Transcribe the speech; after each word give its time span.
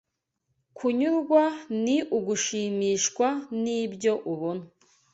Kunyurwa 0.77 1.43
ni 1.83 1.97
ugushimishwa 2.17 3.27
n’ibyo 3.61 4.13
ubona 4.31 4.65